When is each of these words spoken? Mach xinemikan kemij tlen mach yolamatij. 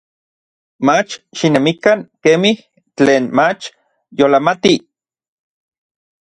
Mach 0.87 1.11
xinemikan 1.37 1.99
kemij 2.23 2.57
tlen 2.95 3.23
mach 3.37 3.63
yolamatij. 4.17 4.77